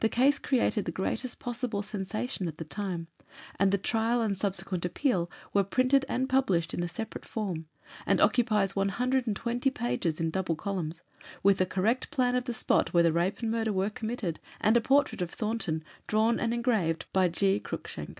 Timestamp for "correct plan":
11.64-12.34